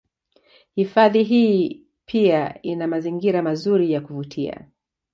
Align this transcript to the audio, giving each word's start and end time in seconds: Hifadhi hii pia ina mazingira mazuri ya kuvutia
Hifadhi 0.75 1.23
hii 1.23 1.83
pia 2.05 2.61
ina 2.61 2.87
mazingira 2.87 3.41
mazuri 3.41 3.91
ya 3.91 4.01
kuvutia 4.01 4.65